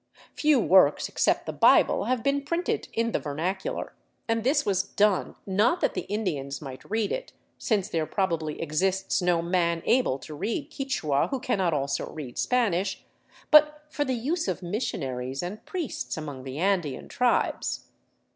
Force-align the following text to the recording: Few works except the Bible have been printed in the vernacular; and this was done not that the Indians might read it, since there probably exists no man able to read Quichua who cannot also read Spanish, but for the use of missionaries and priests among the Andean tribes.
Few 0.35 0.59
works 0.59 1.07
except 1.07 1.45
the 1.45 1.53
Bible 1.53 2.05
have 2.05 2.23
been 2.23 2.41
printed 2.41 2.87
in 2.91 3.11
the 3.11 3.19
vernacular; 3.19 3.93
and 4.27 4.43
this 4.43 4.65
was 4.65 4.81
done 4.81 5.35
not 5.45 5.79
that 5.81 5.93
the 5.93 6.07
Indians 6.09 6.59
might 6.59 6.83
read 6.89 7.11
it, 7.11 7.33
since 7.59 7.87
there 7.87 8.07
probably 8.07 8.59
exists 8.59 9.21
no 9.21 9.43
man 9.43 9.83
able 9.85 10.17
to 10.17 10.33
read 10.33 10.71
Quichua 10.71 11.27
who 11.29 11.39
cannot 11.39 11.75
also 11.75 12.11
read 12.11 12.39
Spanish, 12.39 13.03
but 13.51 13.83
for 13.91 14.03
the 14.03 14.15
use 14.15 14.47
of 14.47 14.63
missionaries 14.63 15.43
and 15.43 15.63
priests 15.67 16.17
among 16.17 16.45
the 16.45 16.57
Andean 16.57 17.07
tribes. 17.07 17.85